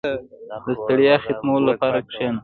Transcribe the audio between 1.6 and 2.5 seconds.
لپاره کښېنه.